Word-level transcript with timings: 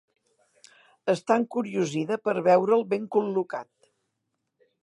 Està 1.13 1.37
encuriosida 1.43 2.19
per 2.29 2.35
veure'l 2.49 2.85
ben 2.95 3.09
col·locat. 3.17 3.73